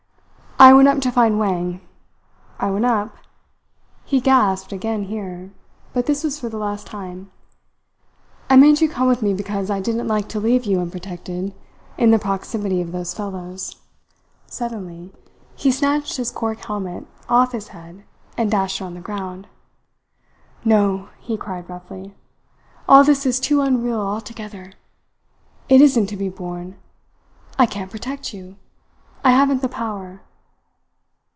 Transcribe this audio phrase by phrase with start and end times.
[0.63, 1.81] I went up to find Wang.
[2.59, 3.15] I went up"
[4.05, 5.49] he gasped again here,
[5.91, 7.31] but this was for the last time
[8.47, 11.55] "I made you come with me because I didn't like to leave you unprotected
[11.97, 13.77] in the proximity of those fellows."
[14.45, 15.11] Suddenly
[15.55, 18.03] he snatched his cork helmet off his head
[18.37, 19.47] and dashed it on the ground.
[20.63, 22.13] "No!" he cried roughly.
[22.87, 24.73] "All this is too unreal altogether.
[25.69, 26.75] It isn't to be borne!
[27.57, 28.57] I can't protect you!
[29.23, 30.21] I haven't the power."